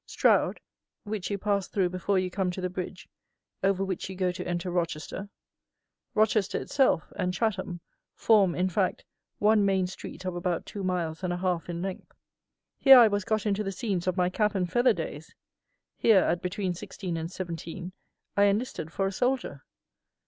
[0.07, 0.59] Stroud,
[1.03, 3.07] which you pass through before you come to the bridge,
[3.63, 5.29] over which you go to enter Rochester;
[6.15, 7.81] Rochester itself, and Chatham,
[8.15, 9.05] form, in fact,
[9.37, 12.13] one main street of about two miles and a half in length.
[12.79, 15.35] Here I was got into the scenes of my cap and feather days!
[15.97, 17.93] Here, at between sixteen and seventeen,
[18.35, 19.63] I enlisted for a soldier.